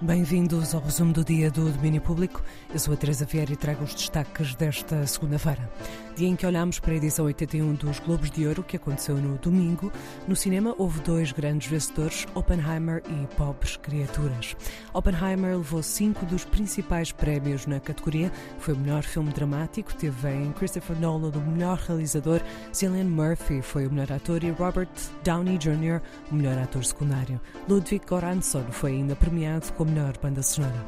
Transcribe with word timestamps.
Bem-vindos 0.00 0.74
ao 0.74 0.80
resumo 0.80 1.12
do 1.12 1.24
dia 1.24 1.50
do 1.50 1.70
Domínio 1.70 2.00
Público. 2.00 2.42
Eu 2.72 2.78
sou 2.80 2.92
a 2.92 2.96
Teresa 2.96 3.24
Vieira 3.24 3.52
e 3.52 3.56
trago 3.56 3.84
os 3.84 3.94
destaques 3.94 4.54
desta 4.56 5.06
segunda-feira. 5.06 5.70
Dia 6.16 6.28
em 6.28 6.36
que 6.36 6.46
olhamos 6.46 6.78
para 6.78 6.92
a 6.92 6.96
edição 6.96 7.24
81 7.24 7.74
dos 7.74 7.98
Globos 8.00 8.30
de 8.30 8.46
Ouro, 8.46 8.62
que 8.62 8.76
aconteceu 8.76 9.16
no 9.16 9.36
domingo. 9.38 9.92
No 10.28 10.36
cinema 10.36 10.74
houve 10.78 11.00
dois 11.00 11.32
grandes 11.32 11.68
vencedores, 11.68 12.26
Oppenheimer 12.34 13.02
e 13.08 13.26
Pobres 13.34 13.76
Criaturas. 13.76 14.56
Oppenheimer 14.92 15.56
levou 15.56 15.82
cinco 15.82 16.26
dos 16.26 16.44
principais 16.44 17.10
prémios 17.10 17.66
na 17.66 17.80
categoria. 17.80 18.30
Foi 18.58 18.74
o 18.74 18.76
melhor 18.76 19.02
filme 19.02 19.32
dramático, 19.32 19.94
teve 19.94 20.28
em 20.28 20.52
Christopher 20.52 20.98
Nolan 21.00 21.30
o 21.30 21.50
melhor 21.50 21.78
realizador, 21.78 22.40
Cillian 22.72 23.04
Murphy 23.04 23.62
foi 23.62 23.86
o 23.86 23.90
melhor 23.90 24.12
ator 24.12 24.42
e 24.44 24.50
Robert 24.50 24.88
Downey 25.24 25.58
Jr. 25.58 26.00
o 26.30 26.34
melhor 26.34 26.58
ator 26.58 26.84
secundário. 26.84 27.40
Ludwig 27.68 28.04
Göransson 28.08 28.64
foi 28.70 28.92
ainda 28.92 29.16
premiado 29.16 29.66
como 29.84 29.92
melhor 29.92 30.16
banda 30.22 30.42
sonora. 30.42 30.84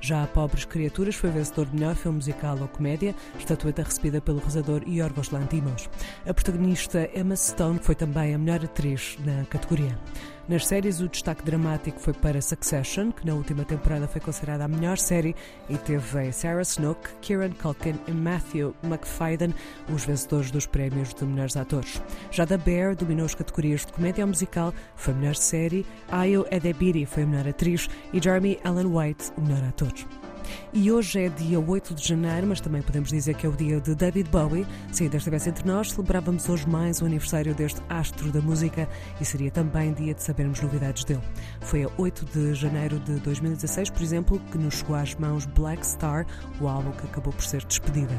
Já 0.00 0.24
a 0.24 0.26
Pobres 0.26 0.64
Criaturas 0.64 1.14
foi 1.14 1.30
vencedor 1.30 1.66
de 1.66 1.76
melhor 1.76 1.94
filme 1.94 2.16
musical 2.16 2.58
ou 2.60 2.66
comédia, 2.66 3.14
estatueta 3.38 3.84
recebida 3.84 4.20
pelo 4.20 4.38
realizador 4.38 4.82
Yorgos 4.84 5.30
Lantimos. 5.30 5.88
A 6.26 6.34
protagonista 6.34 7.08
Emma 7.14 7.36
Stone 7.36 7.78
foi 7.80 7.94
também 7.94 8.34
a 8.34 8.38
melhor 8.38 8.64
atriz 8.64 9.16
na 9.24 9.44
categoria. 9.44 9.96
Nas 10.48 10.66
séries, 10.66 11.00
o 11.00 11.08
destaque 11.08 11.44
dramático 11.44 12.00
foi 12.00 12.12
para 12.12 12.42
Succession, 12.42 13.12
que 13.12 13.24
na 13.24 13.34
última 13.34 13.64
temporada 13.64 14.08
foi 14.08 14.20
considerada 14.20 14.64
a 14.64 14.68
melhor 14.68 14.98
série 14.98 15.36
e 15.70 15.78
teve 15.78 16.32
Sarah 16.32 16.62
Snook, 16.62 17.10
Kieran 17.20 17.52
Culkin 17.52 17.94
e 18.08 18.10
Matthew 18.10 18.74
McFadden, 18.82 19.54
os 19.88 20.04
vencedores 20.04 20.50
dos 20.50 20.66
prémios 20.66 21.14
de 21.14 21.24
melhores 21.24 21.56
atores. 21.56 22.02
Já 22.32 22.44
da 22.44 22.58
Bear 22.58 22.96
dominou 22.96 23.26
as 23.26 23.36
categorias 23.36 23.86
de 23.86 23.92
comédia 23.92 24.26
musical, 24.26 24.74
foi 24.96 25.14
a 25.14 25.16
melhor 25.16 25.36
série, 25.36 25.86
Ayo 26.10 26.44
Edebiri 26.50 27.06
foi 27.06 27.22
a 27.22 27.26
melhor 27.26 27.48
atriz 27.48 27.88
e 28.12 28.20
Jeremy 28.20 28.58
Allen 28.64 28.86
White, 28.86 29.32
o 29.36 29.42
melhor 29.42 29.62
ator. 29.68 29.92
E 30.72 30.90
hoje 30.90 31.20
é 31.20 31.28
dia 31.28 31.60
8 31.60 31.94
de 31.94 32.06
janeiro, 32.06 32.46
mas 32.46 32.60
também 32.60 32.82
podemos 32.82 33.10
dizer 33.10 33.34
que 33.34 33.46
é 33.46 33.48
o 33.48 33.52
dia 33.52 33.80
de 33.80 33.94
David 33.94 34.30
Bowie. 34.30 34.66
Se 34.90 35.04
ainda 35.04 35.16
estivesse 35.16 35.50
entre 35.50 35.66
nós, 35.66 35.90
celebrávamos 35.90 36.48
hoje 36.48 36.68
mais 36.68 37.00
o 37.02 37.04
aniversário 37.04 37.54
deste 37.54 37.80
astro 37.88 38.30
da 38.32 38.40
música 38.40 38.88
e 39.20 39.24
seria 39.24 39.50
também 39.50 39.92
dia 39.92 40.14
de 40.14 40.22
sabermos 40.22 40.60
novidades 40.60 41.04
dele. 41.04 41.22
Foi 41.60 41.84
a 41.84 41.90
8 41.98 42.24
de 42.26 42.54
janeiro 42.54 42.98
de 43.00 43.20
2016, 43.20 43.90
por 43.90 44.02
exemplo, 44.02 44.40
que 44.50 44.58
nos 44.58 44.74
chegou 44.74 44.96
às 44.96 45.14
mãos 45.14 45.44
Black 45.46 45.86
Star, 45.86 46.26
o 46.60 46.68
álbum 46.68 46.92
que 46.92 47.06
acabou 47.06 47.32
por 47.32 47.44
ser 47.44 47.64
despedida. 47.64 48.14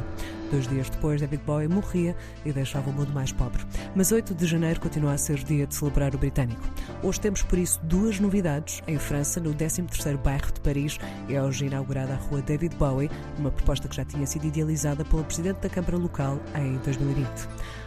Dois 0.53 0.67
dias 0.67 0.87
depois, 0.87 1.19
David 1.19 1.41
Bowie 1.47 1.67
morria 1.67 2.15
e 2.45 2.53
deixava 2.53 2.87
o 2.87 2.93
mundo 2.93 3.11
mais 3.11 3.31
pobre. 3.31 3.65
Mas 3.95 4.11
8 4.11 4.35
de 4.35 4.45
janeiro 4.45 4.79
continua 4.79 5.13
a 5.13 5.17
ser 5.17 5.43
dia 5.43 5.65
de 5.65 5.73
celebrar 5.73 6.13
o 6.13 6.17
britânico. 6.19 6.61
Hoje 7.01 7.19
temos, 7.19 7.41
por 7.41 7.57
isso, 7.57 7.79
duas 7.81 8.19
novidades. 8.19 8.79
Em 8.87 8.99
França, 8.99 9.39
no 9.39 9.51
13º 9.51 10.15
bairro 10.17 10.53
de 10.53 10.61
Paris, 10.61 10.99
é 11.27 11.41
hoje 11.41 11.65
inaugurada 11.65 12.13
a 12.13 12.17
Rua 12.17 12.43
David 12.43 12.75
Bowie, 12.75 13.09
uma 13.39 13.49
proposta 13.49 13.87
que 13.87 13.95
já 13.95 14.05
tinha 14.05 14.27
sido 14.27 14.45
idealizada 14.45 15.03
pelo 15.03 15.23
presidente 15.23 15.57
da 15.57 15.69
Câmara 15.69 15.97
Local 15.97 16.39
em 16.55 16.77
2020. 16.83 17.27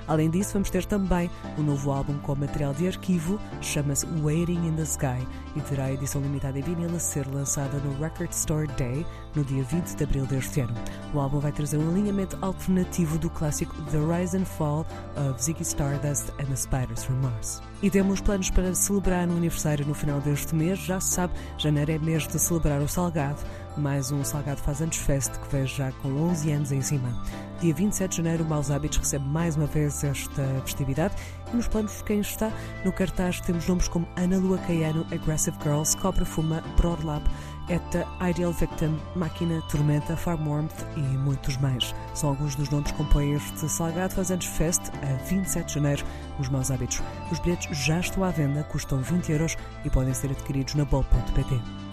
Além 0.08 0.30
disso, 0.30 0.52
vamos 0.52 0.70
ter 0.70 0.84
também 0.84 1.30
um 1.58 1.62
novo 1.62 1.90
álbum 1.90 2.16
com 2.18 2.34
material 2.34 2.72
de 2.72 2.86
arquivo, 2.86 3.40
chama-se 3.60 4.06
Waiting 4.22 4.66
in 4.66 4.74
the 4.74 4.82
Sky 4.82 5.26
e 5.56 5.60
terá 5.60 5.92
edição 5.92 6.20
limitada 6.20 6.58
em 6.58 6.62
vinil 6.62 6.94
a 6.94 6.98
ser 6.98 7.26
lançada 7.26 7.78
no 7.78 7.98
Record 8.00 8.30
Store 8.32 8.66
Day 8.76 9.04
no 9.34 9.44
dia 9.44 9.64
20 9.64 9.96
de 9.96 10.04
abril 10.04 10.26
deste 10.26 10.60
ano. 10.60 10.74
O 11.12 11.20
álbum 11.20 11.40
vai 11.40 11.52
trazer 11.52 11.78
um 11.78 11.90
alinhamento 11.90 12.38
alternativo 12.40 13.18
do 13.18 13.30
clássico 13.30 13.74
The 13.90 13.98
Rise 13.98 14.36
and 14.36 14.44
Fall 14.44 14.86
of 15.16 15.42
Ziggy 15.42 15.62
Stardust 15.62 16.30
and 16.38 16.46
the 16.46 16.56
Spiders 16.56 17.04
from 17.04 17.16
Mars. 17.16 17.62
E 17.82 17.91
temos 17.91 18.20
planos 18.20 18.50
para 18.50 18.74
celebrar 18.74 19.26
no 19.26 19.36
aniversário 19.36 19.86
no 19.86 19.94
final 19.94 20.20
deste 20.20 20.54
mês. 20.54 20.78
Já 20.78 21.00
se 21.00 21.12
sabe, 21.12 21.34
janeiro 21.58 21.92
é 21.92 21.98
mês 21.98 22.26
de 22.26 22.38
celebrar 22.38 22.80
o 22.80 22.88
Salgado. 22.88 23.41
Mais 23.77 24.10
um 24.10 24.24
Salgado 24.24 24.60
Faz 24.62 24.80
Anos 24.80 24.96
Fest 24.96 25.32
que 25.38 25.52
veio 25.52 25.66
já 25.66 25.92
com 26.00 26.08
11 26.08 26.50
anos 26.50 26.72
em 26.72 26.81
cima. 26.81 27.12
Dia 27.60 27.75
27 27.75 28.10
de 28.10 28.16
janeiro, 28.16 28.44
Maus 28.44 28.70
Hábitos 28.70 28.98
recebe 28.98 29.25
mais 29.26 29.54
uma 29.54 29.66
vez 29.66 30.03
esta 30.03 30.42
festividade. 30.64 31.14
E 31.53 31.56
nos 31.56 31.69
planos 31.69 31.98
de 31.98 32.04
quem 32.04 32.20
está 32.20 32.50
no 32.84 32.92
cartaz 32.92 33.38
temos 33.41 33.69
nomes 33.69 33.87
como 33.87 34.09
Ana 34.16 34.38
Lua 34.38 34.56
Caiano, 34.59 35.06
Aggressive 35.12 35.56
Girls, 35.62 35.94
Cobra 35.98 36.25
Fuma, 36.25 36.62
Broadlab, 36.76 37.22
ETA, 37.69 38.06
Ideal 38.26 38.53
Victim, 38.53 38.98
Máquina, 39.14 39.60
Tormenta, 39.70 40.16
Farm 40.16 40.48
Warmth 40.48 40.87
e 40.97 41.00
muitos 41.00 41.58
mais. 41.58 41.94
São 42.14 42.31
alguns 42.31 42.54
dos 42.54 42.70
nomes 42.70 42.91
que 42.91 42.97
compõem 42.97 43.34
este 43.34 43.69
Salgado 43.69 44.14
Faz 44.14 44.31
Anos 44.31 44.47
Fest 44.47 44.91
a 45.03 45.22
27 45.25 45.66
de 45.66 45.75
janeiro 45.75 46.04
nos 46.38 46.48
Maus 46.48 46.70
Hábitos. 46.70 47.03
Os 47.31 47.38
bilhetes 47.41 47.76
já 47.76 48.00
estão 48.00 48.25
à 48.25 48.31
venda, 48.31 48.64
custam 48.64 49.03
20 49.03 49.32
euros 49.32 49.56
e 49.84 49.91
podem 49.91 50.14
ser 50.14 50.31
adquiridos 50.31 50.75
na 50.75 50.84
bol.pt. 50.87 51.85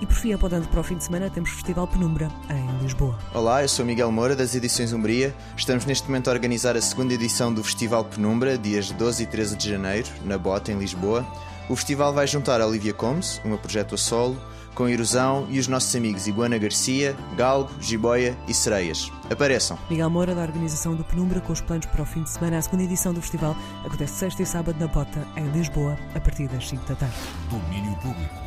E 0.00 0.04
por 0.06 0.14
fim, 0.14 0.32
apontando 0.34 0.68
para 0.68 0.80
o 0.80 0.82
fim 0.82 0.96
de 0.96 1.04
semana, 1.04 1.30
temos 1.30 1.50
o 1.50 1.54
Festival 1.54 1.86
Penumbra, 1.86 2.28
em 2.50 2.82
Lisboa. 2.82 3.18
Olá, 3.32 3.62
eu 3.62 3.68
sou 3.68 3.84
Miguel 3.84 4.12
Moura, 4.12 4.36
das 4.36 4.54
Edições 4.54 4.92
Umbria. 4.92 5.34
Estamos 5.56 5.86
neste 5.86 6.06
momento 6.06 6.28
a 6.28 6.32
organizar 6.32 6.76
a 6.76 6.82
segunda 6.82 7.14
edição 7.14 7.52
do 7.52 7.64
Festival 7.64 8.04
Penumbra, 8.04 8.58
dias 8.58 8.90
12 8.90 9.22
e 9.22 9.26
13 9.26 9.56
de 9.56 9.70
janeiro, 9.70 10.08
na 10.24 10.36
Bota, 10.36 10.70
em 10.70 10.78
Lisboa. 10.78 11.26
O 11.68 11.74
festival 11.74 12.12
vai 12.12 12.26
juntar 12.26 12.60
a 12.60 12.66
Olivia 12.66 12.92
Combs, 12.92 13.40
uma 13.42 13.56
projeto 13.56 13.94
a 13.94 13.98
solo, 13.98 14.36
com 14.74 14.86
Erosão 14.86 15.46
e 15.48 15.58
os 15.58 15.66
nossos 15.66 15.96
amigos 15.96 16.26
Iguana 16.26 16.58
Garcia, 16.58 17.16
Galgo, 17.34 17.70
Jiboia 17.80 18.36
e 18.46 18.52
Sereias. 18.52 19.10
Apareçam! 19.30 19.78
Miguel 19.88 20.10
Moura, 20.10 20.34
da 20.34 20.42
organização 20.42 20.94
do 20.94 21.02
Penumbra, 21.02 21.40
com 21.40 21.54
os 21.54 21.62
planos 21.62 21.86
para 21.86 22.02
o 22.02 22.06
fim 22.06 22.22
de 22.22 22.28
semana. 22.30 22.58
A 22.58 22.62
segunda 22.62 22.84
edição 22.84 23.14
do 23.14 23.22
festival 23.22 23.56
acontece 23.82 24.12
sexta 24.12 24.42
e 24.42 24.46
sábado 24.46 24.78
na 24.78 24.86
Bota, 24.86 25.26
em 25.36 25.48
Lisboa, 25.52 25.98
a 26.14 26.20
partir 26.20 26.46
das 26.48 26.68
5 26.68 26.86
da 26.86 26.94
tarde. 26.94 27.16
Domínio 27.50 27.96
Público. 27.96 28.46